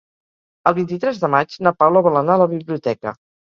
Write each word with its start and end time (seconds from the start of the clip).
El 0.71 0.75
vint-i-tres 0.77 1.19
de 1.25 1.29
maig 1.35 1.59
na 1.69 1.75
Paula 1.83 2.05
vol 2.09 2.19
anar 2.25 2.37
a 2.39 2.41
la 2.47 2.51
biblioteca. 2.57 3.17